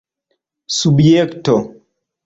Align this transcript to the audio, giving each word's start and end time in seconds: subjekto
subjekto 0.77 1.57